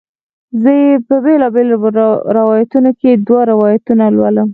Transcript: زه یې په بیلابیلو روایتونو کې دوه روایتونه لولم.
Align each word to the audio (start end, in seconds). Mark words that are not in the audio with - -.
زه 0.61 0.71
یې 0.83 0.89
په 1.07 1.15
بیلابیلو 1.25 1.75
روایتونو 2.37 2.91
کې 2.99 3.09
دوه 3.27 3.41
روایتونه 3.51 4.03
لولم. 4.15 4.49